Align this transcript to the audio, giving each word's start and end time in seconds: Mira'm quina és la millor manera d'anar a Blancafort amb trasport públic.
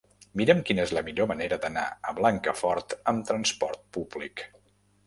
Mira'm 0.39 0.61
quina 0.69 0.85
és 0.87 0.93
la 0.97 1.03
millor 1.09 1.29
manera 1.33 1.59
d'anar 1.67 1.85
a 2.13 2.17
Blancafort 2.21 2.97
amb 3.13 3.31
trasport 3.31 3.87
públic. 3.99 4.49